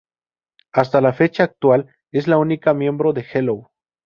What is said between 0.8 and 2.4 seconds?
la fecha actual, es la